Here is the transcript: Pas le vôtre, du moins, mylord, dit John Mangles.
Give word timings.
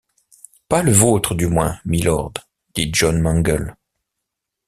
Pas 0.67 0.81
le 0.81 0.91
vôtre, 0.91 1.35
du 1.35 1.45
moins, 1.45 1.79
mylord, 1.85 2.33
dit 2.73 2.89
John 2.91 3.21
Mangles. 3.21 3.75